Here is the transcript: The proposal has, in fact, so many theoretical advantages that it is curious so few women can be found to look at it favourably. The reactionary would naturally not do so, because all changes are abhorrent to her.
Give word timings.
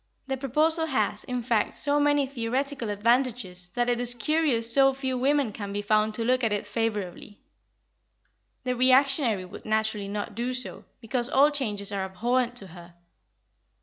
The 0.25 0.35
proposal 0.35 0.87
has, 0.87 1.23
in 1.25 1.43
fact, 1.43 1.77
so 1.77 1.99
many 1.99 2.25
theoretical 2.25 2.89
advantages 2.89 3.67
that 3.75 3.87
it 3.87 4.01
is 4.01 4.15
curious 4.15 4.73
so 4.73 4.93
few 4.95 5.15
women 5.15 5.53
can 5.53 5.71
be 5.71 5.83
found 5.83 6.15
to 6.15 6.25
look 6.25 6.43
at 6.43 6.51
it 6.51 6.65
favourably. 6.65 7.39
The 8.63 8.75
reactionary 8.75 9.45
would 9.45 9.63
naturally 9.63 10.07
not 10.07 10.33
do 10.33 10.55
so, 10.55 10.85
because 11.01 11.29
all 11.29 11.51
changes 11.51 11.91
are 11.91 12.03
abhorrent 12.03 12.55
to 12.55 12.67
her. 12.73 12.95